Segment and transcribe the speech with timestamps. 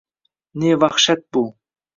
[0.61, 1.47] «Ne vahshat bu